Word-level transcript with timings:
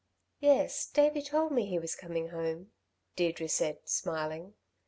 "Yes, 0.39 0.87
Davey 0.87 1.21
told 1.21 1.51
me 1.51 1.67
he 1.67 1.77
was 1.77 1.93
coming 1.93 2.29
home," 2.29 2.71
Deirdre 3.15 3.45
said, 3.47 3.81
smiling. 3.87 4.55